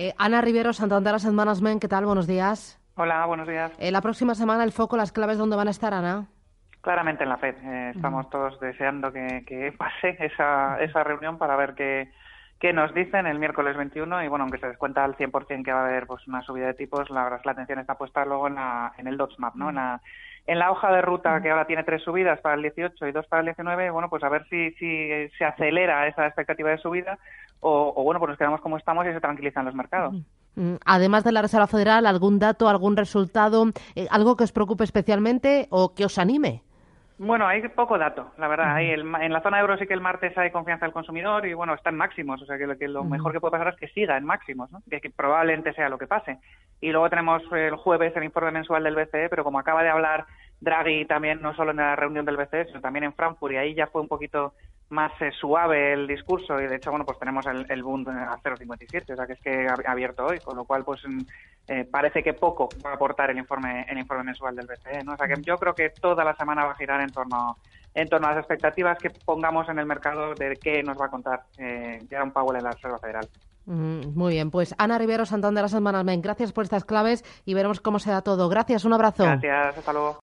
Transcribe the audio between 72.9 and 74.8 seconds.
Federal mm, muy bien, pues